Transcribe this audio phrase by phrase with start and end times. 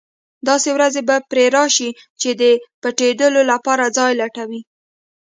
[0.47, 1.89] داسې ورځې به پرې راشي
[2.21, 2.43] چې د
[2.81, 4.61] پټېدلو لپاره ځای لټوي.